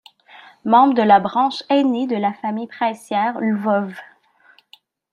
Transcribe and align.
Membre 0.65 0.95
de 0.95 1.03
la 1.03 1.19
branche 1.19 1.61
aînée 1.69 2.07
de 2.07 2.15
la 2.15 2.33
famille 2.33 2.65
princière 2.65 3.39
Lvov. 3.39 3.99